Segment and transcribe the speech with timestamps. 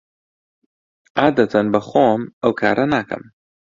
[1.19, 3.23] عادەتەن بەخۆم ئەو کارە ناکەم.